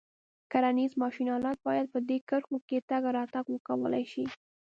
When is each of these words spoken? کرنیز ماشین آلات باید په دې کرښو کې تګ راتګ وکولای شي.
کرنیز 0.51 0.91
ماشین 1.01 1.27
آلات 1.37 1.57
باید 1.67 1.87
په 1.93 1.99
دې 2.09 2.17
کرښو 2.29 2.57
کې 2.67 2.77
تګ 2.89 3.03
راتګ 3.17 3.45
وکولای 3.49 4.03
شي. 4.11 4.25